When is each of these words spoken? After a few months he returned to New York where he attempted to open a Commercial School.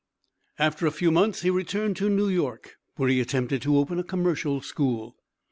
After 0.57 0.87
a 0.87 0.91
few 0.91 1.11
months 1.11 1.43
he 1.43 1.51
returned 1.51 1.95
to 1.97 2.09
New 2.09 2.27
York 2.27 2.77
where 2.95 3.07
he 3.07 3.21
attempted 3.21 3.61
to 3.61 3.77
open 3.77 3.99
a 3.99 4.03
Commercial 4.03 4.59
School. 4.59 5.15